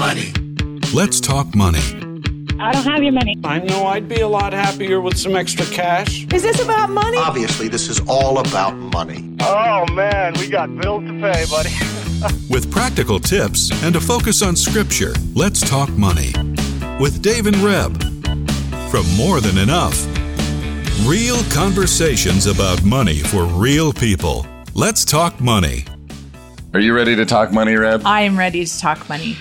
[0.00, 0.32] money.
[0.94, 1.84] Let's talk money.
[2.58, 3.36] I don't have your money.
[3.44, 6.26] I know I'd be a lot happier with some extra cash.
[6.32, 7.18] Is this about money?
[7.18, 9.36] Obviously, this is all about money.
[9.42, 11.70] Oh man, we got bills to pay, buddy.
[12.50, 16.32] With practical tips and a focus on scripture, let's talk money.
[16.98, 18.02] With Dave and Reb.
[18.90, 19.98] From More Than Enough.
[21.06, 24.46] Real conversations about money for real people.
[24.74, 25.84] Let's talk money.
[26.72, 28.02] Are you ready to talk money, Reb?
[28.06, 29.36] I am ready to talk money.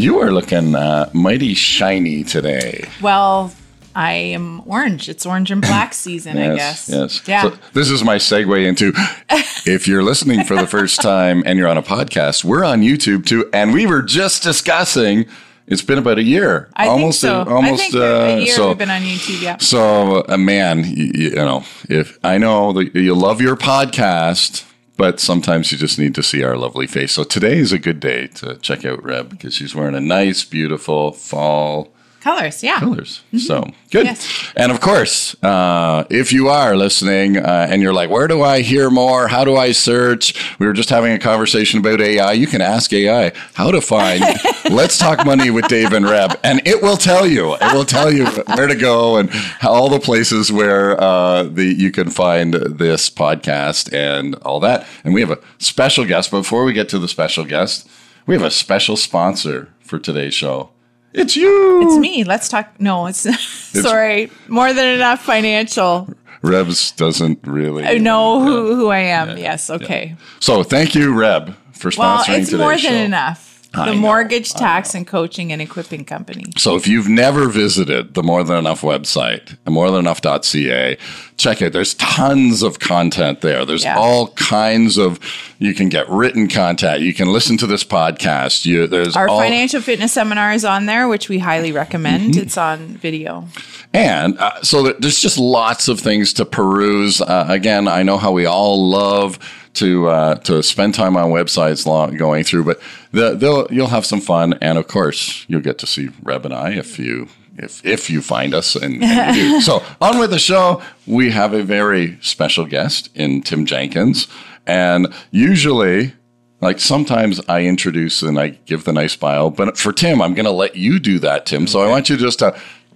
[0.00, 2.88] You are looking uh, mighty shiny today.
[3.02, 3.52] Well,
[3.94, 5.10] I am orange.
[5.10, 6.88] It's orange and black season, I guess.
[6.88, 7.28] Yes.
[7.28, 7.42] Yeah.
[7.42, 8.94] So this is my segue into
[9.70, 13.26] if you're listening for the first time and you're on a podcast, we're on YouTube
[13.26, 13.50] too.
[13.52, 15.26] And we were just discussing,
[15.66, 16.70] it's been about a year.
[16.76, 17.54] I almost, think so.
[17.54, 19.42] almost, I think a uh, year so, we've been on YouTube.
[19.42, 19.58] Yeah.
[19.58, 24.64] So, uh, man, you, you know, if I know that you love your podcast,
[25.00, 27.12] but sometimes you just need to see our lovely face.
[27.12, 30.44] So today is a good day to check out Reb because she's wearing a nice,
[30.44, 32.62] beautiful fall Colors.
[32.62, 32.78] Yeah.
[32.78, 33.22] colors.
[33.38, 34.04] So good.
[34.04, 34.52] Yes.
[34.54, 38.60] And of course, uh, if you are listening uh, and you're like, where do I
[38.60, 39.26] hear more?
[39.26, 40.34] How do I search?
[40.58, 42.32] We were just having a conversation about AI.
[42.32, 44.22] You can ask AI how to find
[44.70, 47.54] Let's Talk Money with Dave and Reb, and it will tell you.
[47.54, 49.30] It will tell you where to go and
[49.62, 54.86] all the places where uh, the you can find this podcast and all that.
[55.04, 56.30] And we have a special guest.
[56.30, 57.88] Before we get to the special guest,
[58.26, 60.70] we have a special sponsor for today's show.
[61.12, 61.82] It's you.
[61.82, 62.24] It's me.
[62.24, 62.72] Let's talk.
[62.80, 63.26] No, it's,
[63.72, 64.30] sorry.
[64.48, 66.08] More than enough financial.
[66.42, 69.36] Rebs doesn't really uh, I know who, who I am.
[69.36, 69.68] yes.
[69.68, 70.16] Okay.
[70.38, 72.88] So thank you, Reb, for sponsoring Well, it's today's more show.
[72.90, 73.49] than enough.
[73.72, 76.44] I The mortgage, I tax, and coaching and equipping company.
[76.56, 80.96] So if you've never visited the More Than Enough website, morethanenough.ca,
[81.36, 81.72] check it.
[81.72, 83.64] There's tons of content there.
[83.64, 83.96] There's Yeah.
[83.96, 85.20] all kinds of.
[85.58, 87.02] You can get written content.
[87.02, 88.64] You can listen to this podcast.
[88.64, 92.32] You there's Our all, financial fitness seminar is on there, which we highly recommend.
[92.34, 92.42] Mm-hmm.
[92.42, 93.46] It's on video.
[93.92, 97.20] And uh, so there's just lots of things to peruse.
[97.20, 99.38] Uh, again, I know how we all love
[99.74, 102.80] to uh, to spend time on websites long, going through, but
[103.12, 106.54] the, they'll, you'll have some fun, and of course, you'll get to see Reb and
[106.54, 109.60] I if you if if you find us and, and you do.
[109.60, 110.82] So on with the show.
[111.06, 114.26] We have a very special guest in Tim Jenkins,
[114.66, 116.14] and usually.
[116.62, 120.44] Like sometimes I introduce and I give the nice bio, but for Tim, I'm going
[120.44, 121.66] to let you do that, Tim.
[121.66, 122.54] So I want you just to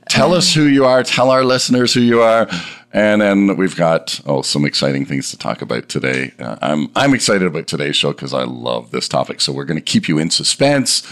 [0.09, 2.47] tell us who you are, tell our listeners who you are,
[2.95, 6.33] and then we've got oh some exciting things to talk about today.
[6.39, 9.41] Uh, I'm I'm excited about today's show because I love this topic.
[9.41, 11.03] So we're going to keep you in suspense.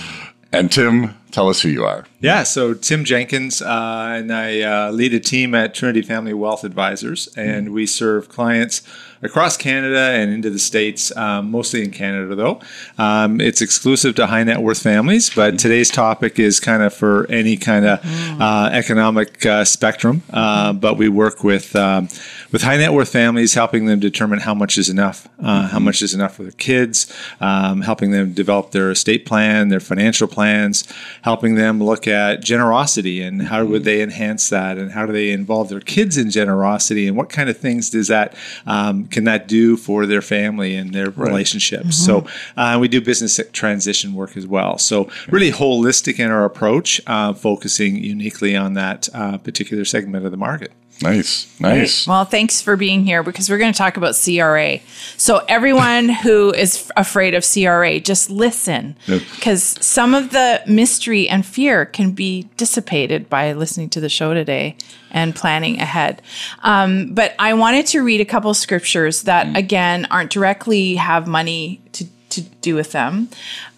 [0.52, 2.06] And Tim, tell us who you are.
[2.20, 6.62] Yeah, so Tim Jenkins, uh, and I uh, lead a team at Trinity Family Wealth
[6.62, 8.82] Advisors, and we serve clients
[9.22, 12.60] across Canada and into the States, um, mostly in Canada though.
[12.98, 17.26] Um, it's exclusive to high net worth families, but today's topic is kind of for
[17.30, 18.00] any kind of
[18.40, 20.22] uh, economic uh, spectrum.
[20.30, 22.08] Uh, but we work with um,
[22.50, 26.02] with high net worth families, helping them determine how much is enough, uh, how much
[26.02, 30.86] is enough for their kids, um, helping them develop their estate plan, their financial plans,
[31.22, 35.30] helping them look at generosity and how would they enhance that, and how do they
[35.30, 38.34] involve their kids in generosity, and what kind of things does that
[38.66, 41.96] um, can that do for their family and their relationships.
[41.96, 44.78] So uh, we do business transition work as well.
[44.78, 50.30] So really holistic in our approach, uh, focusing uniquely on that uh, particular segment of
[50.30, 50.72] the market.
[51.02, 52.06] Nice, nice.
[52.06, 54.78] Well, thanks for being here because we're going to talk about CRA.
[55.16, 61.44] So, everyone who is afraid of CRA, just listen because some of the mystery and
[61.44, 64.76] fear can be dissipated by listening to the show today
[65.10, 66.22] and planning ahead.
[66.62, 71.80] Um, but I wanted to read a couple scriptures that, again, aren't directly have money
[71.92, 73.28] to to do with them.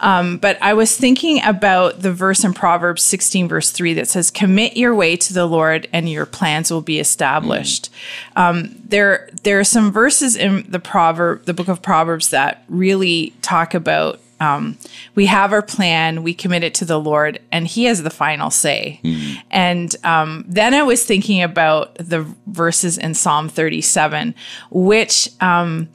[0.01, 4.31] Um, but I was thinking about the verse in Proverbs 16, verse 3 that says,
[4.31, 7.91] Commit your way to the Lord and your plans will be established.
[8.37, 13.35] Um, there, there are some verses in the proverb, the book of Proverbs that really
[13.43, 14.77] talk about um,
[15.15, 18.51] we have our plan, we commit it to the Lord, and He has the final
[18.51, 19.01] say.
[19.51, 24.35] And um, then I was thinking about the verses in Psalm 37,
[24.71, 25.89] which um,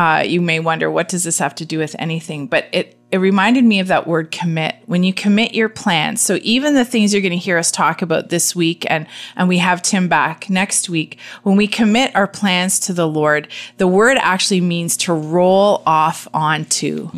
[0.00, 2.46] uh, you may wonder, what does this have to do with anything?
[2.46, 4.76] But it it reminded me of that word commit.
[4.86, 8.00] When you commit your plans, so even the things you're going to hear us talk
[8.00, 9.06] about this week, and
[9.36, 11.18] and we have Tim back next week.
[11.42, 16.26] When we commit our plans to the Lord, the word actually means to roll off
[16.32, 17.10] onto.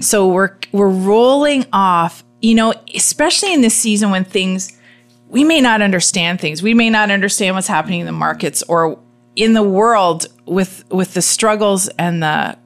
[0.00, 2.24] So we're we're rolling off.
[2.40, 4.78] You know, especially in this season when things
[5.28, 6.62] we may not understand things.
[6.62, 8.98] We may not understand what's happening in the markets or
[9.36, 12.56] in the world with with the struggles and the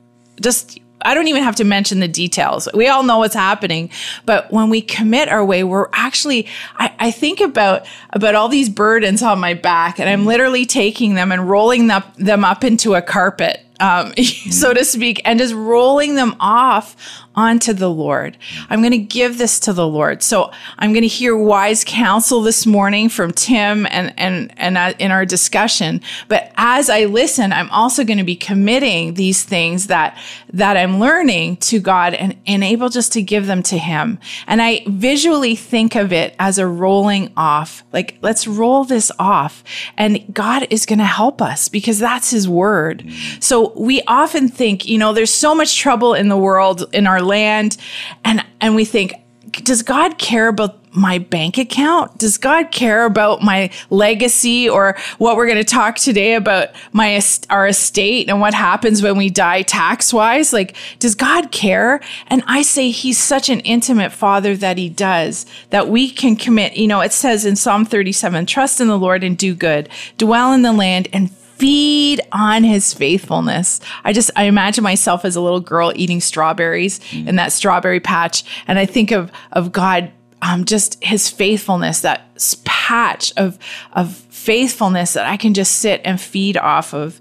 [0.41, 2.67] just I don't even have to mention the details.
[2.73, 3.91] We all know what's happening.
[4.25, 8.71] But when we commit our way, we're actually, I, I think about, about all these
[8.71, 12.95] burdens on my back and I'm literally taking them and rolling them, them up into
[12.95, 14.15] a carpet um,
[14.51, 16.97] so to speak, and just rolling them off
[17.37, 18.39] onto the Lord.
[18.71, 20.23] I'm going to give this to the Lord.
[20.23, 24.93] So I'm going to hear wise counsel this morning from Tim and, and, and uh,
[24.99, 26.01] in our discussion.
[26.29, 30.17] But as I listen, I'm also going to be committing these things that,
[30.53, 34.19] that I'm learning to God and, and able just to give them to him.
[34.47, 37.83] And I visually think of it as a rolling off.
[37.93, 39.65] Like, let's roll this off.
[39.97, 43.05] And God is going to help us because that's his word.
[43.41, 47.23] So we often think, you know, there's so much trouble in the world, in our
[47.23, 47.77] land,
[48.25, 49.15] and and we think,
[49.63, 52.19] does God care about my bank account?
[52.19, 57.21] Does God care about my legacy or what we're going to talk today about my
[57.51, 60.53] our estate and what happens when we die tax wise?
[60.53, 62.01] Like, does God care?
[62.29, 66.77] And I say he's such an intimate father that he does that we can commit.
[66.77, 70.53] You know, it says in Psalm 37, trust in the Lord and do good, dwell
[70.53, 73.81] in the land and feed on his faithfulness.
[74.03, 77.29] I just, I imagine myself as a little girl eating strawberries mm.
[77.29, 78.45] in that strawberry patch.
[78.67, 80.11] And I think of, of God,
[80.43, 82.23] um, just his faithfulness, that
[82.65, 83.59] patch of,
[83.93, 87.21] of faithfulness that I can just sit and feed off of.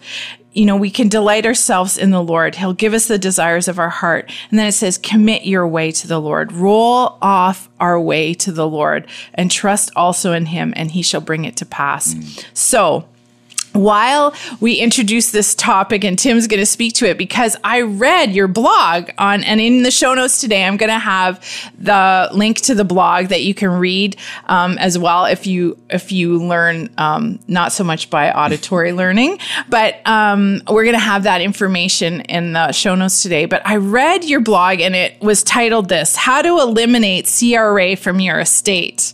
[0.51, 2.55] You know, we can delight ourselves in the Lord.
[2.55, 4.31] He'll give us the desires of our heart.
[4.49, 6.51] And then it says, commit your way to the Lord.
[6.51, 11.21] Roll off our way to the Lord and trust also in him and he shall
[11.21, 12.13] bring it to pass.
[12.13, 12.45] Mm.
[12.53, 13.07] So,
[13.73, 18.31] while we introduce this topic and Tim's going to speak to it because I read
[18.31, 21.43] your blog on and in the show notes today I'm going to have
[21.77, 24.15] the link to the blog that you can read
[24.45, 29.39] um, as well if you if you learn um, not so much by auditory learning.
[29.69, 33.45] But um, we're going to have that information in the show notes today.
[33.45, 38.19] But I read your blog and it was titled this how to eliminate CRA from
[38.19, 39.13] your estate.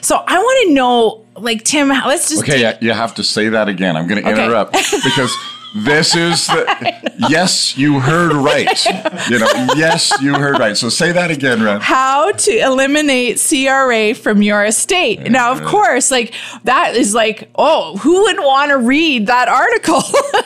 [0.00, 2.76] So I want to know like Tim, let's just okay.
[2.80, 3.96] You have to say that again.
[3.96, 4.44] I'm going to okay.
[4.44, 4.72] interrupt
[5.04, 5.34] because
[5.74, 8.68] this is the yes, you heard right.
[9.28, 10.76] You know, yes, you heard right.
[10.76, 11.82] So say that again, Reb.
[11.82, 15.20] How to eliminate CRA from your estate.
[15.20, 16.34] Yeah, now, of course, like
[16.64, 20.02] that is like, oh, who would want to read that article?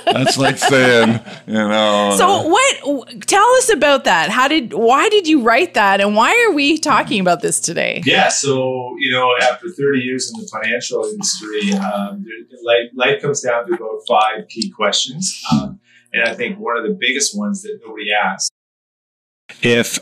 [0.13, 2.17] That's like saying, you know.
[2.17, 4.31] So what tell us about that.
[4.31, 8.03] How did why did you write that and why are we talking about this today?
[8.05, 12.25] Yeah, so you know, after 30 years in the financial industry, um,
[12.65, 15.43] life, life comes down to about five key questions questions.
[15.53, 15.81] Um,
[16.13, 18.51] and I think one of the biggest ones that nobody asks.
[19.63, 19.99] If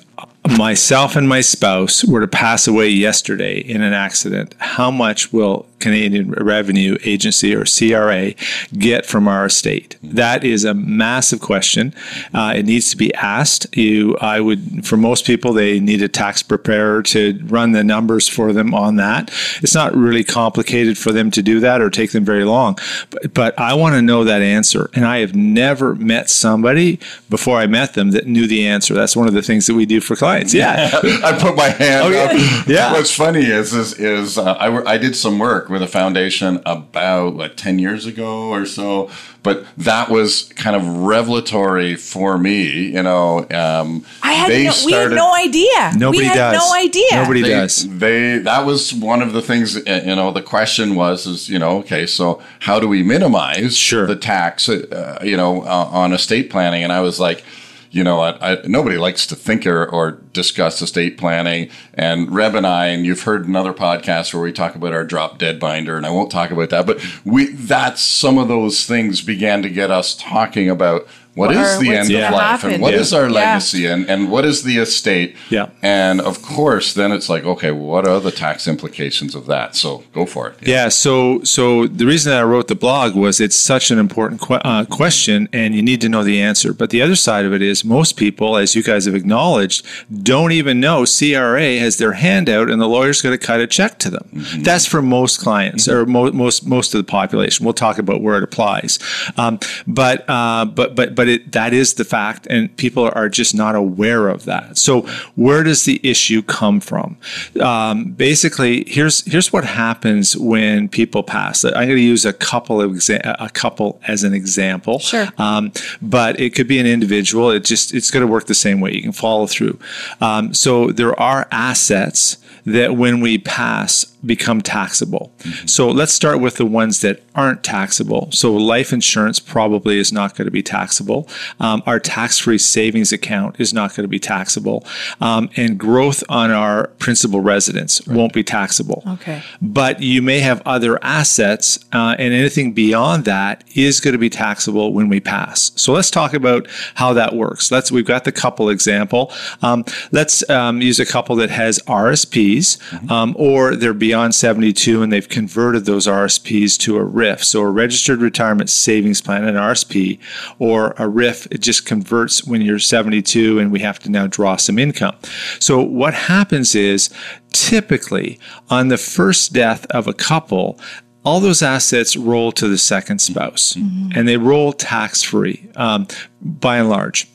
[0.56, 5.66] myself and my spouse were to pass away yesterday in an accident, how much will
[5.80, 8.34] Canadian Revenue Agency or CRA
[8.78, 9.96] get from our estate?
[10.02, 11.94] That is a massive question.
[12.32, 13.76] Uh, it needs to be asked.
[13.76, 18.28] You, I would, for most people, they need a tax preparer to run the numbers
[18.28, 19.30] for them on that.
[19.62, 22.78] It's not really complicated for them to do that or take them very long.
[23.10, 24.90] But, but I want to know that answer.
[24.94, 28.94] And I have never met somebody before I met them that knew the answer.
[28.94, 30.52] That's one of the things that we do for clients.
[30.52, 30.90] Yeah.
[31.24, 32.24] I put my hand oh, yeah.
[32.24, 32.68] up.
[32.68, 32.92] Yeah.
[32.92, 37.34] What's funny is, is, is uh, I, I did some work with a foundation about
[37.34, 39.10] what 10 years ago or so.
[39.42, 44.86] But that was kind of revelatory for me you know um, I had no, started,
[44.86, 45.92] we had no idea.
[45.96, 46.54] Nobody we had does.
[46.54, 47.08] no idea.
[47.12, 47.98] Nobody they, does.
[47.98, 51.58] they that was one of the things uh, you know the question was is you
[51.58, 54.06] know okay so how do we minimize sure.
[54.06, 56.82] the tax uh, you know uh, on estate planning?
[56.82, 57.44] And I was like
[57.90, 61.68] you know, I, I, nobody likes to think or, or, discuss estate planning.
[61.92, 65.38] And Reb and I, and you've heard another podcast where we talk about our drop
[65.38, 69.22] dead binder, and I won't talk about that, but we that's some of those things
[69.22, 72.72] began to get us talking about what is the end of life happen.
[72.72, 73.00] and what yeah.
[73.00, 73.94] is our legacy yeah.
[73.94, 78.06] and, and what is the estate yeah and of course then it's like okay what
[78.06, 82.04] are the tax implications of that so go for it yeah, yeah so so the
[82.04, 85.74] reason that i wrote the blog was it's such an important que- uh, question and
[85.74, 88.56] you need to know the answer but the other side of it is most people
[88.56, 89.86] as you guys have acknowledged
[90.22, 93.66] don't even know cra has their hand out and the lawyer's going to cut a
[93.66, 94.62] check to them mm-hmm.
[94.62, 96.00] that's for most clients mm-hmm.
[96.00, 98.98] or mo- most most of the population we'll talk about where it applies
[99.36, 103.54] um, but uh, but but but it, that is the fact, and people are just
[103.54, 104.76] not aware of that.
[104.76, 105.02] So,
[105.36, 107.16] where does the issue come from?
[107.60, 111.64] Um, basically, here's here's what happens when people pass.
[111.64, 114.98] I'm going to use a couple of exa- a couple as an example.
[114.98, 115.28] Sure.
[115.38, 115.72] Um,
[116.02, 117.50] but it could be an individual.
[117.50, 118.92] It just it's going to work the same way.
[118.92, 119.78] You can follow through.
[120.20, 125.32] Um, so there are assets that when we pass become taxable.
[125.38, 125.66] Mm-hmm.
[125.66, 128.28] So let's start with the ones that aren't taxable.
[128.32, 131.28] So life insurance probably is not going to be taxable.
[131.58, 134.84] Um, our tax-free savings account is not going to be taxable,
[135.20, 139.02] um, and growth on our principal residence won't be taxable.
[139.06, 139.42] Okay.
[139.62, 144.30] But you may have other assets, uh, and anything beyond that is going to be
[144.30, 145.72] taxable when we pass.
[145.76, 147.70] So let's talk about how that works.
[147.70, 149.32] Let's we've got the couple example.
[149.62, 155.12] Um, let's um, use a couple that has RSPs, um, or they're beyond 72 and
[155.12, 157.44] they've converted those RSPs to a RRIF.
[157.44, 160.18] So a registered retirement savings plan, an RSP,
[160.58, 164.56] or a RRIF, it just converts when you're 72 and we have to now draw
[164.56, 165.16] some income.
[165.58, 167.10] So what happens is
[167.52, 170.78] typically on the first death of a couple,
[171.24, 173.76] all those assets roll to the second spouse
[174.14, 176.06] and they roll tax free um,
[176.40, 177.28] by and large.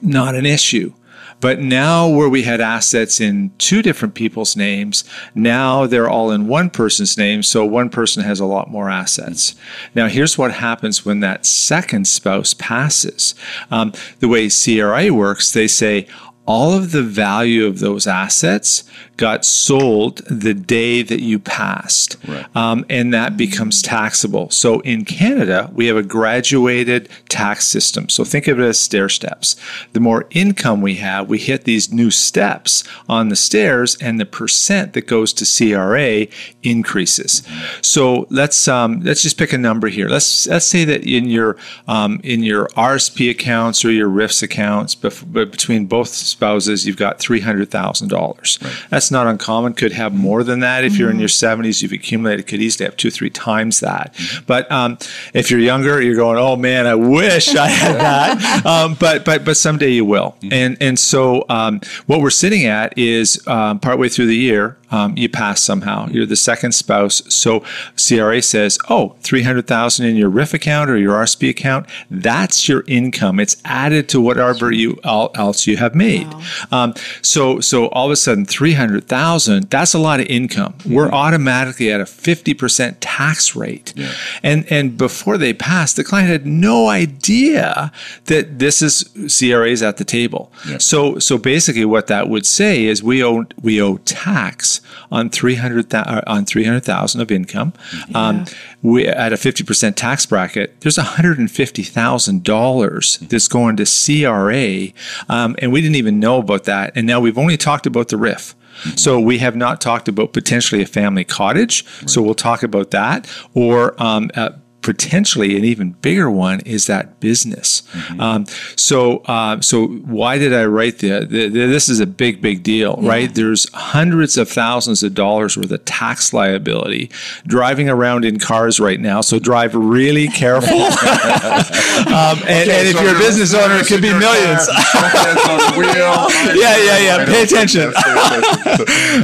[0.00, 0.92] Not an issue.
[1.40, 5.04] But now, where we had assets in two different people's names,
[5.34, 7.42] now they're all in one person's name.
[7.42, 9.54] So one person has a lot more assets.
[9.94, 13.34] Now, here's what happens when that second spouse passes.
[13.70, 16.06] Um, the way CRA works, they say
[16.46, 18.84] all of the value of those assets
[19.20, 22.16] got sold the day that you passed.
[22.54, 24.48] Um, and that becomes taxable.
[24.48, 28.08] So in Canada, we have a graduated tax system.
[28.08, 29.56] So think of it as stair steps.
[29.92, 34.24] The more income we have, we hit these new steps on the stairs, and the
[34.24, 36.26] percent that goes to CRA
[36.62, 37.42] increases.
[37.82, 40.08] So let's um, let's just pick a number here.
[40.08, 44.94] Let's let's say that in your um, in your RSP accounts or your RRIFs accounts,
[44.94, 48.58] bef- but between both spouses, you've got three hundred thousand dollars.
[48.88, 49.74] That's not uncommon.
[49.74, 51.82] Could have more than that if you're in your seventies.
[51.82, 52.46] You've accumulated.
[52.46, 54.14] Could easily have two, three times that.
[54.46, 54.98] But um,
[55.34, 58.66] if you're younger, you're going, oh man, I wish I had that.
[58.66, 60.36] um, but but but someday you will.
[60.50, 65.16] And and so um, what we're sitting at is um, partway through the year, um,
[65.16, 66.08] you pass somehow.
[66.08, 67.22] You're the second spouse.
[67.32, 67.64] So
[67.96, 71.86] CRA says, oh, 300,000 in your RRIF account or your RSP account.
[72.10, 73.40] That's your income.
[73.40, 76.26] It's added to whatever you el- else you have made.
[76.70, 80.74] Um, so, so all of a sudden, 300,000, that's a lot of income.
[80.84, 83.94] We're automatically at a 50% tax rate.
[84.42, 87.92] And, and before they passed, the client had no idea
[88.26, 89.04] that this is
[89.38, 90.52] CRA's at the table.
[90.78, 94.79] So, so basically what that would say is we owe, we owe tax
[95.10, 97.72] on 300, uh, on 300,000 of income.
[98.14, 98.44] Um,
[98.82, 104.88] we, at a 50% tax bracket, there's $150,000 that's going to CRA.
[105.28, 106.92] Um, and we didn't even know about that.
[106.94, 108.54] And now we've only talked about the RRIF.
[108.96, 111.84] So we have not talked about potentially a family cottage.
[112.06, 113.28] So we'll talk about that.
[113.54, 114.50] Or um, uh,
[114.82, 117.82] potentially an even bigger one is that business.
[118.18, 118.46] Um,
[118.76, 122.62] so, uh, so why did I write the, the, the- This is a big, big
[122.62, 123.32] deal, right?
[123.34, 127.10] There's hundreds of thousands of dollars worth of tax liability
[127.46, 129.20] driving around in cars right now.
[129.20, 130.80] So drive really careful.
[130.80, 134.66] um, and, and if you're a business owner, it could be millions.
[136.56, 137.24] yeah, yeah, yeah.
[137.26, 137.92] Pay attention.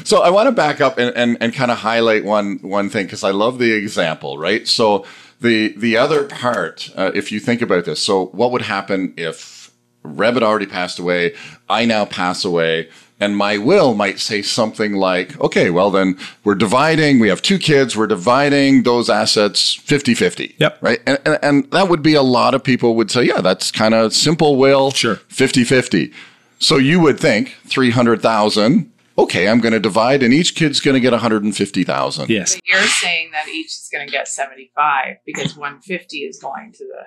[0.05, 3.07] so I want to back up and, and, and kind of highlight one one thing
[3.07, 4.67] because I love the example, right?
[4.67, 5.05] So
[5.41, 9.71] the the other part, uh, if you think about this, so what would happen if
[10.03, 11.35] Reb had already passed away,
[11.69, 12.89] I now pass away,
[13.19, 17.59] and my will might say something like, okay, well then we're dividing, we have two
[17.59, 20.55] kids, we're dividing those assets 50-50.
[20.59, 20.79] Yep.
[20.81, 21.01] Right?
[21.07, 23.95] And, and, and that would be a lot of people would say, yeah, that's kind
[23.95, 24.91] of simple will.
[24.91, 25.17] Sure.
[25.17, 26.13] 50-50.
[26.59, 31.01] So you would think 300,000, okay, I'm going to divide and each kid's going to
[31.01, 32.29] get 150,000.
[32.31, 32.55] Yes.
[32.55, 36.85] But you're saying that each is going to get 75 because 150 is going to
[36.85, 37.03] the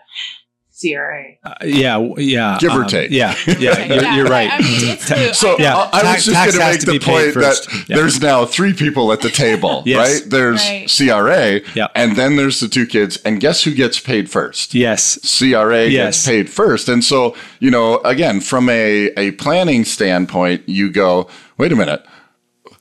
[0.82, 1.34] CRA.
[1.44, 2.58] Uh, yeah, yeah.
[2.58, 3.12] Give or um, take.
[3.12, 3.84] Yeah, yeah.
[3.86, 4.50] You're, Yeah, you're right.
[4.50, 5.75] I mean, So Yeah.
[5.75, 7.70] I, I Tax- was just going to has make to the be paid point first.
[7.70, 7.96] that Yeah.
[7.98, 10.22] there's now three people at the table, Yes.
[10.22, 10.30] right?
[10.30, 10.89] There's Right.
[10.89, 11.88] CRA, Yeah.
[11.96, 14.74] and then there's the two kids, and guess who gets paid first?
[14.74, 15.20] Yes.
[15.22, 16.16] CRA Yes.
[16.16, 16.88] gets paid first.
[16.88, 21.28] And so, you know, again, from a, a planning standpoint, you go,
[21.60, 22.04] wait a minute,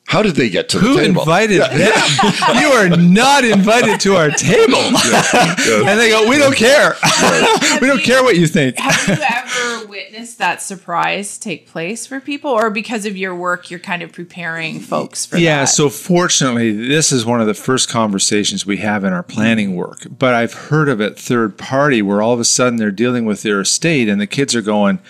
[0.06, 0.94] how did they get to the table?
[0.94, 1.20] Who table?
[1.20, 2.56] invited them?
[2.62, 4.78] you are not invited to our table.
[5.86, 6.96] and they go, we don't care.
[7.82, 8.78] we don't care what you think.
[8.78, 13.70] Have you ever witnessed that surprise take place for people, or because of your work,
[13.70, 15.42] you're kind of preparing folks for that.
[15.42, 15.66] Yeah, that?
[15.66, 20.06] so fortunately, this is one of the first conversations we have in our planning work.
[20.08, 23.42] But I've heard of it third party where all of a sudden they're dealing with
[23.42, 25.00] their estate and the kids are going,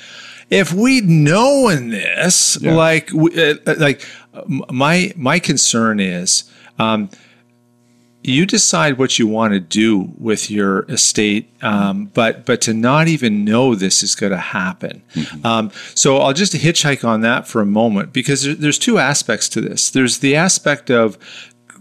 [0.50, 4.04] if we'd known this, like, we- uh, uh, like
[4.70, 6.44] my my concern is,
[6.78, 7.10] um,
[8.24, 13.08] you decide what you want to do with your estate, um, but but to not
[13.08, 15.02] even know this is going to happen.
[15.44, 19.60] Um, so I'll just hitchhike on that for a moment because there's two aspects to
[19.60, 19.90] this.
[19.90, 21.16] There's the aspect of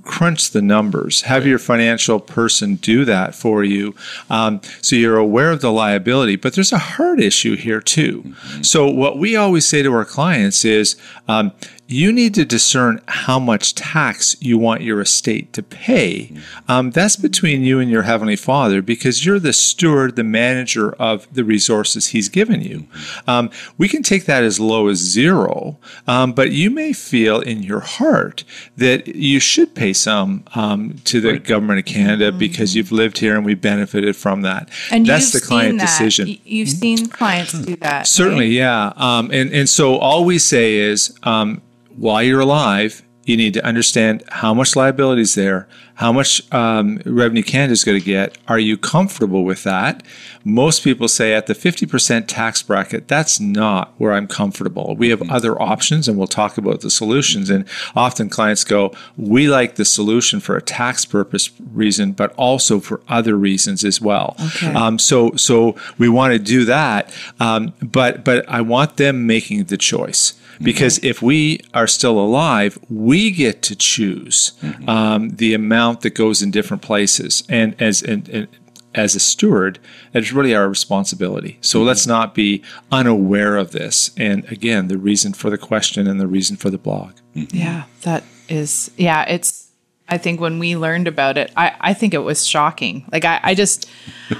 [0.07, 1.21] crunch the numbers.
[1.21, 3.93] Have your financial person do that for you,
[4.29, 6.35] um, so you're aware of the liability.
[6.35, 8.33] But there's a hard issue here too.
[8.61, 10.95] So what we always say to our clients is.
[11.27, 11.51] Um,
[11.87, 16.33] you need to discern how much tax you want your estate to pay.
[16.67, 21.33] Um, that's between you and your Heavenly Father because you're the steward, the manager of
[21.33, 22.87] the resources He's given you.
[23.25, 25.77] Um, we can take that as low as zero,
[26.07, 28.43] um, but you may feel in your heart
[28.75, 33.35] that you should pay some um, to the government of Canada because you've lived here
[33.35, 34.69] and we benefited from that.
[34.91, 35.85] And that's you've the client seen that.
[35.85, 36.37] decision.
[36.43, 38.07] You've seen clients do that.
[38.07, 38.51] Certainly, right?
[38.51, 38.91] yeah.
[38.97, 41.61] Um, and and so all we say is, um,
[41.97, 47.01] while you're alive, you need to understand how much liability is there, how much um,
[47.05, 48.37] revenue Canada is going to get.
[48.47, 50.01] Are you comfortable with that?
[50.45, 54.95] Most people say at the 50% tax bracket, that's not where I'm comfortable.
[54.95, 57.49] We have other options, and we'll talk about the solutions.
[57.49, 57.65] And
[57.97, 63.01] often clients go, "We like the solution for a tax purpose reason, but also for
[63.09, 64.73] other reasons as well." Okay.
[64.73, 67.11] Um, so so we want to do that,
[67.41, 71.07] um, but but I want them making the choice because mm-hmm.
[71.07, 74.89] if we are still alive, we get to choose mm-hmm.
[74.89, 78.47] um, the amount that goes in different places, and as and, and
[78.95, 79.79] as a steward,
[80.11, 81.59] that's really our responsibility.
[81.61, 81.87] So mm-hmm.
[81.87, 84.11] let's not be unaware of this.
[84.17, 87.13] And again, the reason for the question and the reason for the blog.
[87.33, 89.66] Yeah, that is, yeah, it's,
[90.09, 93.03] I think when we learned about it, I, I think it was shocking.
[93.11, 93.89] Like, I, I just,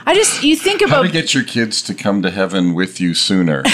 [0.05, 2.73] I just, you think about How about, to get your kids to come to heaven
[2.73, 3.63] with you sooner?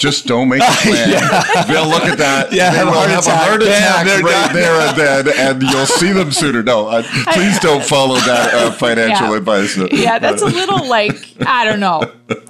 [0.00, 1.66] Just don't make a plan.
[1.66, 2.52] They'll look at that.
[2.52, 3.48] Yeah, they have will heart have a attack.
[3.48, 4.54] heart attack they're right done.
[4.54, 6.62] there and then, and you'll see them sooner.
[6.62, 7.02] No, uh,
[7.32, 9.36] please don't follow that uh, financial Yeah.
[9.36, 9.76] advice.
[9.92, 12.02] yeah, that's a little like, I don't know.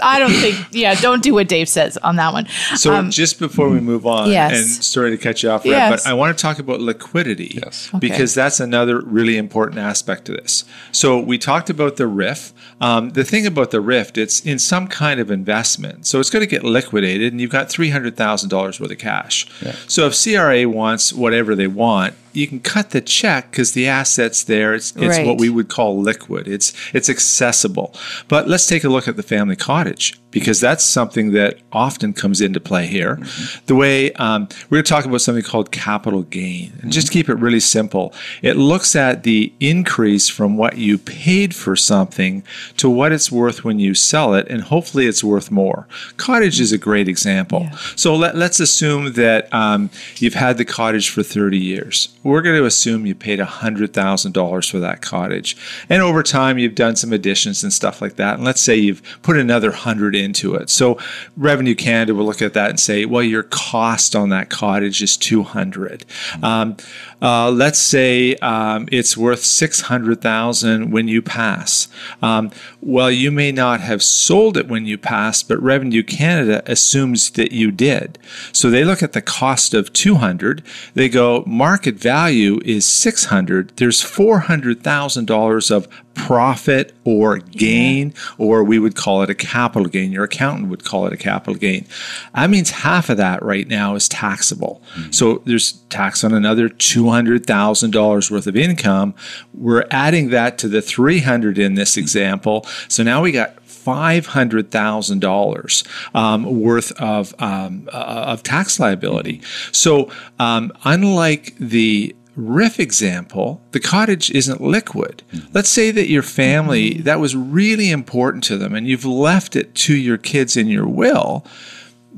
[0.02, 2.46] I don't think, yeah, don't do what Dave says on that one.
[2.76, 4.52] So Um, just before we move on, Yes.
[4.58, 6.04] and sorry to cut you off, Reb, Yes.
[6.04, 7.88] but I want to talk about liquidity Yes.
[7.98, 10.64] because that's another really important aspect to this.
[10.92, 12.52] So we talked about the RRIF.
[12.80, 16.42] Um, the thing about the RRIF, it's in some kind of investment, so it's going
[16.42, 19.46] to get liquidated, and you've got three hundred thousand dollars worth of cash.
[19.88, 24.44] So if CRA wants whatever they want, you can cut the check because the assets
[24.44, 24.72] there.
[24.74, 25.26] It's, it's Right.
[25.26, 26.46] what we would call liquid.
[26.46, 27.94] It's it's accessible.
[28.28, 32.40] But let's take a look at the family cottage because that's something that often comes
[32.40, 33.18] into play here.
[33.66, 37.28] The way um, we're going to talk about something called capital gain, and just keep
[37.28, 38.12] it really simple.
[38.42, 42.42] It looks at the increase from what you paid for something
[42.76, 45.88] to what it's worth when you sell it, and hopefully it's worth more.
[46.18, 47.68] Cottage is a great example.
[47.96, 52.08] So let, let's assume that um, you've had the cottage for 30 years.
[52.28, 55.56] We're going to assume you paid $100,000 for that cottage.
[55.88, 58.34] And over time, you've done some additions and stuff like that.
[58.34, 60.70] And let's say you've put another 100 into it.
[60.70, 60.98] So
[61.36, 65.16] Revenue Canada will look at that and say, well, your cost on that cottage is
[65.16, 66.04] 200.
[66.42, 66.76] Um,
[67.20, 71.88] uh, let's say um, it's worth 600,000 when you pass.
[72.22, 72.50] Um,
[72.80, 77.52] well, you may not have sold it when you pass, but Revenue Canada assumes that
[77.52, 78.18] you did.
[78.52, 80.62] So they look at the cost of 200.
[80.94, 83.76] They go, market value is 600.
[83.76, 90.12] There's $400,000 of profit or gain, or we would call it a capital gain.
[90.12, 91.86] Your accountant would call it a capital gain.
[92.34, 94.82] That means half of that right now is taxable.
[95.10, 99.14] So there's tax on another $200,000 worth of income.
[99.54, 102.66] We're adding that to the 300 in this example.
[102.88, 109.40] So now we got $500,000 um, worth of, um, uh, of tax liability.
[109.72, 115.22] So, um, unlike the RRIF example, the cottage isn't liquid.
[115.32, 115.48] Mm-hmm.
[115.52, 117.02] Let's say that your family, mm-hmm.
[117.02, 120.86] that was really important to them, and you've left it to your kids in your
[120.86, 121.44] will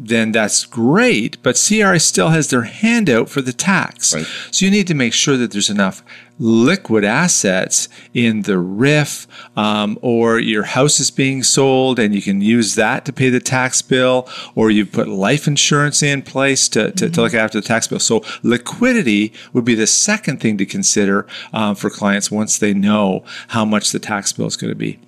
[0.01, 1.37] then that's great.
[1.43, 4.15] But CRA still has their hand out for the tax.
[4.15, 4.27] Right.
[4.51, 6.03] So you need to make sure that there's enough
[6.39, 9.27] liquid assets in the RRIF
[9.59, 13.41] um, or your house is being sold and you can use that to pay the
[13.41, 17.67] tax bill or you've put life insurance in place to, to, to look after the
[17.67, 17.99] tax bill.
[17.99, 23.23] So liquidity would be the second thing to consider um, for clients once they know
[23.49, 24.99] how much the tax bill is going to be.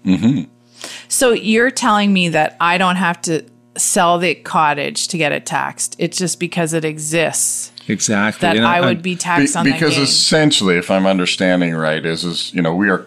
[1.09, 3.44] So you're telling me that I don't have to
[3.76, 5.96] sell the cottage to get it taxed.
[5.98, 8.46] It's just because it exists Exactly.
[8.46, 10.04] that And I I- would be Be- taxed on that because gain.
[10.04, 13.06] essentially, if I'm understanding right, is is you know we are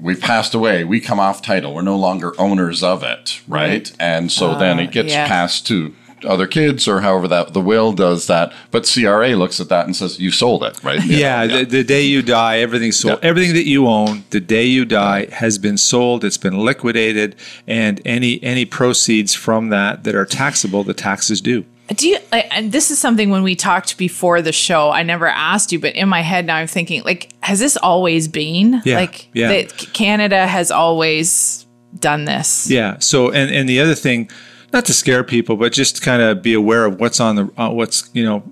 [0.00, 3.68] we've passed away, we come off title, we're no longer owners of it, right?
[3.70, 3.92] Right.
[4.00, 5.26] And so then uh, it gets yeah.
[5.28, 8.52] passed to other kids or however that the will does that.
[8.70, 11.02] But CRA looks at that and says you sold it, right?
[11.04, 13.18] You Yeah, know, The, the day you die, everything's sold.
[13.22, 13.28] Yeah.
[13.28, 16.24] Everything that you own, the day you die, has been sold.
[16.24, 21.40] It's been liquidated, and any any proceeds from that that are taxable, the tax is
[21.40, 21.64] due.
[21.96, 22.18] Do you?
[22.32, 24.90] And this is something when we talked before the show.
[24.90, 28.28] I never asked you, but in my head now I'm thinking, like, has this always
[28.28, 28.82] been?
[28.84, 29.48] Yeah, Like, yeah.
[29.48, 31.64] that Canada has always
[31.98, 32.68] done this.
[32.70, 32.98] Yeah.
[32.98, 34.30] So, and and the other thing,
[34.72, 37.70] not to scare people, but just kind of be aware of what's on the uh,
[37.70, 38.42] what's you know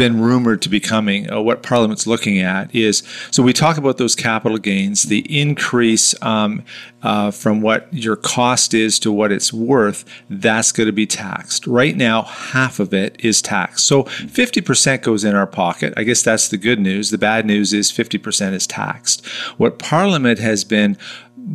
[0.00, 1.30] been rumored to be coming.
[1.30, 6.14] Uh, what Parliament's looking at is so we talk about those capital gains, the increase
[6.22, 6.64] um,
[7.02, 10.04] uh, from what your cost is to what it's worth.
[10.30, 11.66] That's going to be taxed.
[11.66, 13.86] Right now, half of it is taxed.
[13.86, 15.92] So fifty percent goes in our pocket.
[15.96, 17.10] I guess that's the good news.
[17.10, 19.26] The bad news is fifty percent is taxed.
[19.58, 20.96] What Parliament has been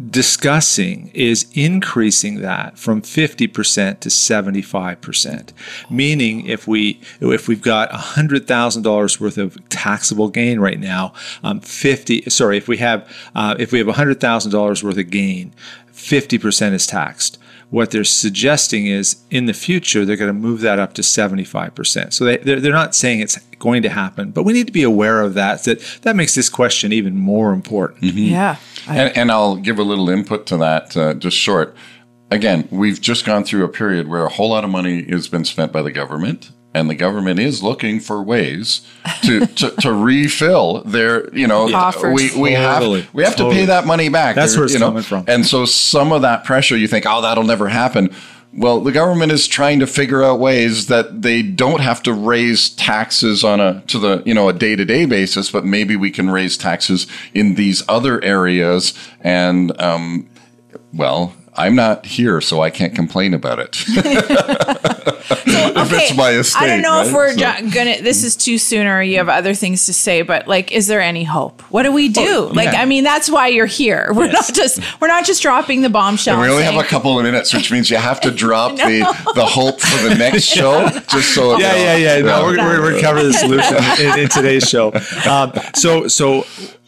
[0.09, 5.53] discussing is increasing that from 50% to 75%.
[5.89, 12.29] Meaning if we if we've got $100,000 worth of taxable gain right now, um, 50
[12.29, 15.53] sorry, if we have uh, if we have $100,000 worth of gain,
[15.93, 17.39] 50% is taxed.
[17.71, 22.13] What they're suggesting is in the future, they're going to move that up to 75%.
[22.13, 24.83] So they, they're, they're not saying it's going to happen, but we need to be
[24.83, 25.63] aware of that.
[25.63, 28.03] That, that makes this question even more important.
[28.03, 28.57] Yeah.
[28.87, 31.75] And, and I'll give a little input to that, uh, just short.
[32.31, 35.45] Again, we've just gone through a period where a whole lot of money has been
[35.45, 38.81] spent by the government, and the government is looking for ways
[39.23, 42.13] to, to, to refill their, you know, Coffers.
[42.13, 43.01] we, we Totally.
[43.01, 44.35] have we have to pay that money back.
[44.35, 45.23] That's There- where it's you know, coming from.
[45.27, 48.13] And so some of that pressure, you think, oh, that'll never happen.
[48.57, 52.69] Well, the government is trying to figure out ways that they don't have to raise
[52.69, 56.09] taxes on a to the you know a day to day basis, but maybe we
[56.09, 58.93] can raise taxes in these other areas.
[59.19, 60.29] And um,
[60.93, 63.83] well, I'm not here, so I can't complain about it.
[65.27, 68.01] if it's my estate, I don't know if we're So- ju- gonna.
[68.01, 70.21] This is too soon, or you have other things to say.
[70.21, 71.61] But like, is there any hope?
[71.71, 72.47] What do we do?
[72.49, 72.81] like, yeah.
[72.81, 74.11] I mean, that's why you're here.
[74.13, 76.35] We're not just we're not just dropping the bombshell.
[76.35, 78.71] And we and only have a couple of minutes, which means you have to drop
[78.75, 82.21] the, the hope for the next show, just so yeah, yeah, yeah.
[82.21, 84.93] No, we're, we're, we're covering the solution in, in today's show.
[85.29, 86.45] Um, so, so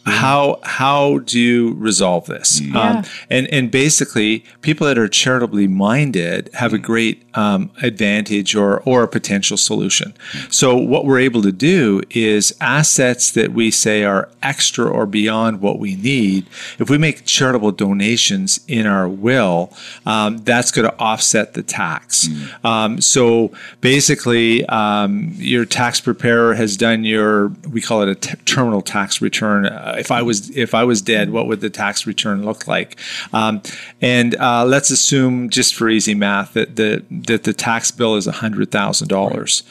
[0.08, 0.18] Mm-hmm.
[0.18, 2.60] how how do you resolve this?
[2.60, 2.76] Mm-hmm.
[2.76, 6.86] Um, and and basically, people that are charitably minded have a mm-hmm.
[6.86, 10.12] great um, advantage or or a potential solution.
[10.50, 15.60] So, what we're able to do is assets that we say are extra or beyond
[15.60, 16.46] what we need.
[16.80, 19.72] If we make charitable donations in our will,
[20.04, 22.28] um, that's going to offset the tax.
[22.64, 28.36] Um, so basically, um, your tax preparer has done your we call it a t-
[28.46, 29.66] terminal tax return.
[29.66, 32.98] Uh, if I was if I was dead, what would the tax return look like?
[33.32, 33.62] Um,
[34.00, 38.26] and uh, let's assume, just for easy math, that the that the tax bill is
[38.26, 39.62] hundred thousand dollars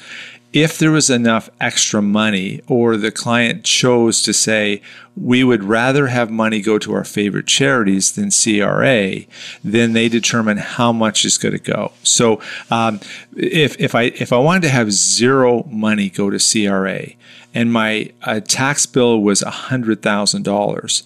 [0.54, 4.82] if there was enough extra money or the client chose to say
[5.16, 9.20] we would rather have money go to our favorite charities than CRA,
[9.64, 11.92] then they determine how much is going to go.
[12.04, 12.40] So
[12.72, 13.00] um,
[13.36, 17.12] if, if I if I wanted to have zero money go to CRA
[17.54, 21.04] and my uh, tax bill was hundred thousand dollars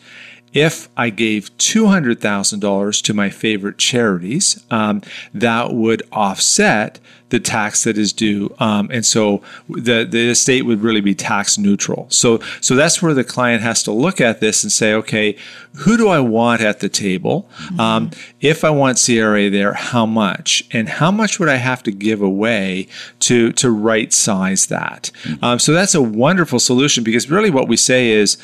[0.54, 5.02] if I gave $200,000 to my favorite charities, um,
[5.34, 8.54] that would offset the tax that is due.
[8.60, 12.06] Um, and so the, the estate would really be tax neutral.
[12.10, 15.38] So, so that's where the client has to look at this and say, okay,
[15.78, 17.50] who do I want at the table?
[17.80, 18.12] Um,
[18.42, 20.64] if I want CRA there, how much?
[20.72, 22.88] And how much would I have to give away
[23.20, 25.10] to, to right size that?
[25.42, 28.38] Um, so that's a wonderful solution because really what we say is,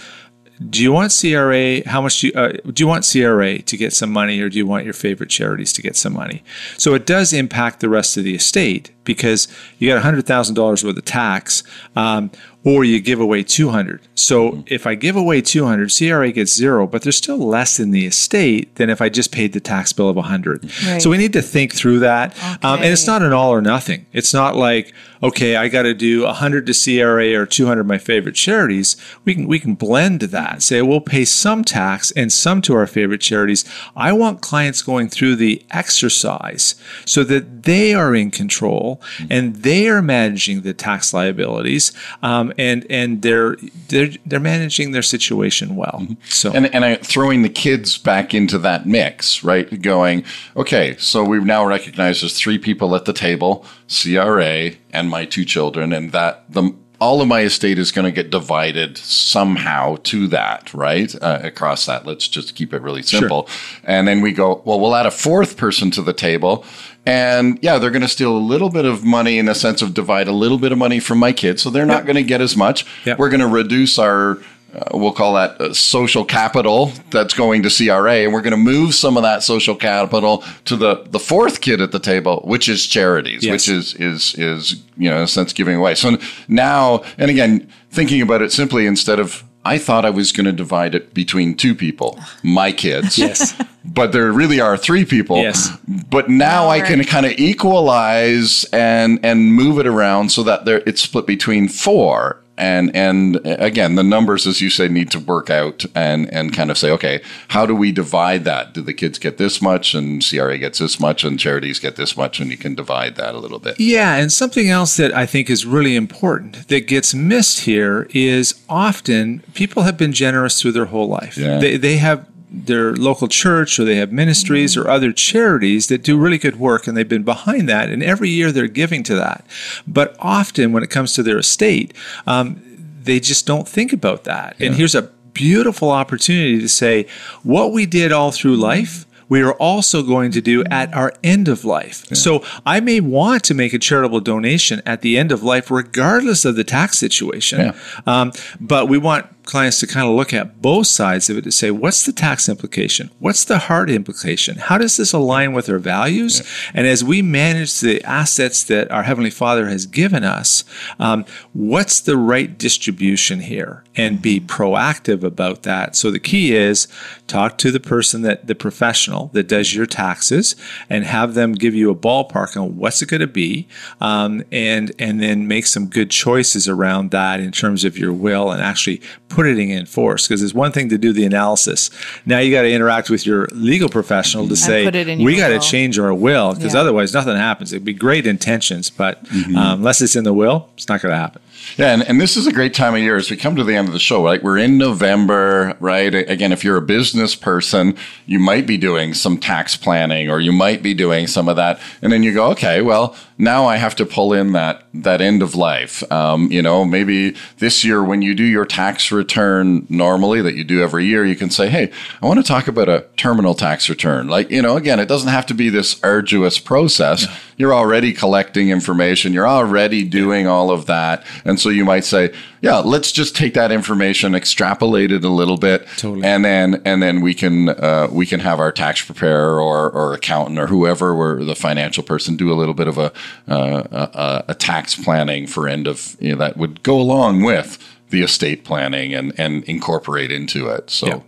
[0.69, 1.87] do you want CRA?
[1.87, 4.57] How much do you, uh, do you want CRA to get some money, or do
[4.57, 6.43] you want your favorite charities to get some money?
[6.77, 9.47] So it does impact the rest of the estate because
[9.79, 11.63] you got hundred thousand dollars worth of tax,
[11.95, 12.29] um,
[12.63, 14.01] or you give away two hundred.
[14.13, 17.89] So if I give away two hundred, CRA gets zero, but there's still less in
[17.89, 20.65] the estate than if I just paid the tax bill of a hundred.
[20.85, 21.01] Right.
[21.01, 24.05] So we need to think through that, um, and it's not an all or nothing.
[24.13, 24.93] It's not like
[25.23, 28.95] okay, I got to do 100 to CRA or 200 my favorite charities.
[29.25, 30.61] We can we can blend that.
[30.61, 33.65] Say we'll pay some tax and some to our favorite charities.
[33.95, 38.96] I want clients going through the exercise so that they are in control
[39.29, 41.91] and they are managing the tax liabilities,
[42.23, 43.57] um, and and they're
[43.89, 46.07] they're they're managing their situation well.
[46.25, 49.81] So and and I, throwing the kids back into that mix, right?
[49.81, 50.23] Going,
[50.55, 55.45] okay, so we've now recognized there's three people at the table: CRA and my two
[55.45, 60.27] children, and that the all of my estate is going to get divided somehow to
[60.27, 61.13] that, right?
[61.21, 62.05] Uh, across that.
[62.05, 63.47] Let's just keep it really simple.
[63.83, 66.65] And then we go, well, we'll add a fourth person to the table.
[67.05, 69.93] And yeah, they're going to steal a little bit of money in the sense of
[69.93, 71.61] divide a little bit of money from my kids.
[71.61, 72.05] So they're not Yep.
[72.05, 72.85] going to get as much.
[73.05, 73.19] Yep.
[73.19, 74.39] We're going to reduce our
[74.75, 78.57] uh, we'll call that uh, social capital that's going to CRA, and we're going to
[78.57, 82.67] move some of that social capital to the the fourth kid at the table, which
[82.69, 83.51] is charities, Yes.
[83.51, 85.95] which is is is you know in a sense giving away.
[85.95, 90.45] So now, and again, thinking about it simply instead of I thought I was going
[90.45, 93.17] to divide it between two people, my kids.
[93.27, 93.53] Yes.
[93.89, 95.37] But there really are three people.
[95.37, 95.69] Yes.
[96.09, 100.83] But now I can kind of equalize and and move it around so that there
[100.85, 102.41] it's split between four.
[102.57, 106.71] And and again, the numbers, as you say, need to work out and and kind
[106.71, 108.73] of say, okay, how do we divide that?
[108.73, 112.17] Do the kids get this much, and CRA gets this much, and charities get this
[112.17, 113.79] much, and you can divide that a little bit.
[113.79, 118.63] Yeah, and something else that I think is really important that gets missed here is
[118.67, 121.37] often people have been generous through their whole life.
[121.37, 121.59] Yeah.
[121.59, 126.17] They, they have their local church or they have ministries or other charities that do
[126.17, 129.45] really good work and they've been behind that and every year they're giving to that.
[129.85, 131.93] But often when it comes to their estate,
[132.25, 132.61] um,
[133.01, 134.55] they just don't think about that.
[134.59, 137.05] And here's a beautiful opportunity to say
[137.43, 141.47] what we did all through life we are also going to do at our end
[141.47, 142.05] of life.
[142.15, 146.45] So I may want to make a charitable donation at the end of life, regardless
[146.45, 147.59] of the tax situation.
[147.59, 147.79] Yeah.
[148.05, 151.51] Um, but we want clients to kind of look at both sides of it to
[151.51, 153.09] say, what's the tax implication?
[153.19, 154.57] What's the hard implication?
[154.57, 156.43] How does this align with our values?
[156.73, 160.63] And as we manage the assets that our Heavenly Father has given us,
[160.99, 163.83] um, what's the right distribution here?
[163.95, 165.95] And be proactive about that.
[165.95, 166.87] So the key is
[167.25, 170.55] talk to the person that the professional that does your taxes
[170.89, 173.67] and have them give you a ballpark on what's it going to be,
[173.99, 178.51] um, and and then make some good choices around that in terms of your will
[178.51, 179.01] and actually
[179.37, 180.27] putting it in force.
[180.27, 181.91] Because it's one thing to do the analysis.
[182.25, 185.35] Now you got to interact with your legal professional to say put it in we
[185.37, 186.79] got to change our will because Yeah.
[186.81, 187.71] otherwise nothing happens.
[187.71, 189.55] It'd be great intentions, but Mm-hmm.
[189.55, 191.41] um, unless it's in the will, it's not going to happen.
[191.77, 193.75] Yeah, and, and this is a great time of year as we come to the
[193.75, 194.41] end of the show, right?
[194.41, 196.13] We're in November, right?
[196.15, 197.95] Again, if you're a business person,
[198.25, 201.79] you might be doing some tax planning or you might be doing some of that.
[202.01, 205.43] And then you go, okay, well, now I have to pull in that, that end
[205.43, 206.09] of life.
[206.11, 210.63] Um, you know, maybe this year when you do your tax return normally that you
[210.63, 213.89] do every year, you can say, hey, I want to talk about a terminal tax
[213.89, 214.27] return.
[214.27, 217.27] Like, you know, again, it doesn't have to be this arduous process.
[217.57, 219.33] You're already collecting information.
[219.33, 221.25] You're already doing all of that.
[221.45, 225.57] And so you might say, yeah, let's just take that information, extrapolate it a little
[225.57, 226.25] bit, Totally.
[226.25, 230.13] and then and then we can uh, we can have our tax preparer or, or
[230.13, 233.11] accountant or whoever we're the financial person do a little bit of a
[233.47, 237.77] uh, a, a tax planning for end of you know, that would go along with
[238.09, 240.89] the estate planning and and incorporate into it.
[240.89, 241.19] So, Yeah.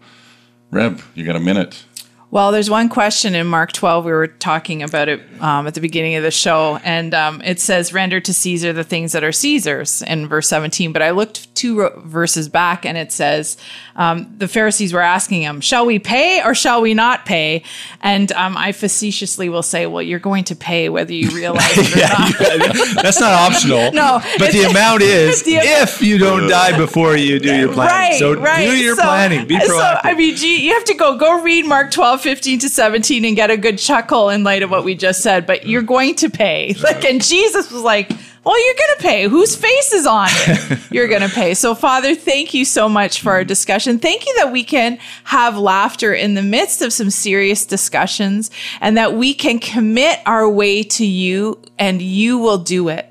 [0.71, 1.83] Reb, you got a minute.
[2.31, 4.05] Well, there's one question in Mark 12.
[4.05, 7.59] We were talking about it um, at the beginning of the show, and um, it
[7.59, 10.93] says, Render to Caesar the things that are Caesar's in verse 17.
[10.93, 13.57] But I looked two verses back, and it says,
[13.95, 17.63] um, The Pharisees were asking him, Shall we pay or shall we not pay?
[18.01, 21.95] And um, I facetiously will say, Well, you're going to pay whether you realize it
[21.95, 23.03] or not.
[23.03, 23.91] That's not optional.
[23.99, 28.11] No, but the amount is the- if you don't die before you do your planning.
[28.11, 28.65] Right, so right.
[28.69, 29.47] do your So- planning.
[29.47, 29.65] Be proactive.
[29.67, 33.25] So, I mean, gee, you have to go go read Mark 12, 15 to 17
[33.25, 36.15] and get a good chuckle in light of what we just said, but you're going
[36.15, 36.75] to pay.
[36.81, 38.09] Like, and Jesus was like,
[38.45, 39.23] well, you're going to pay.
[39.27, 40.79] Whose face is on it?
[40.91, 41.53] You're going to pay.
[41.53, 43.99] So, Father, thank you so much for our discussion.
[43.99, 48.97] Thank you that we can have laughter in the midst of some serious discussions and
[48.97, 53.08] that we can commit our way to you and you will do it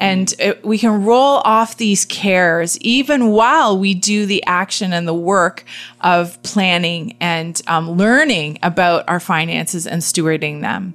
[0.00, 5.06] and it, we can roll off these cares even while we do the action and
[5.06, 5.64] the work
[6.00, 10.94] of planning and um, learning about our finances and stewarding them.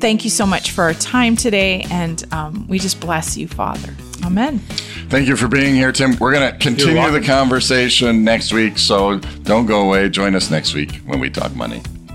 [0.00, 3.94] Thank you so much for our time today, and um, we just bless you, Father.
[4.24, 4.60] Amen.
[5.08, 6.16] Thank you for being here, Tim.
[6.18, 10.08] We're going to continue the conversation next week, so don't go away.
[10.08, 11.82] Join us next week when we talk money.